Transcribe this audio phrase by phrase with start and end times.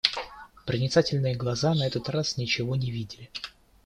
[0.65, 3.29] Проницательные глаза на этот раз ничего не видали.